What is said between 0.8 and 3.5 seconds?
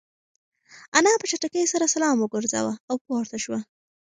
انا په چټکۍ سره سلام وگرځاوه او پورته